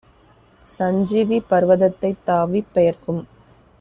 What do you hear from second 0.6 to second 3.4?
சஞ்சீவி பர்வதத்தைத் தாவிப் பெயர்க்கும்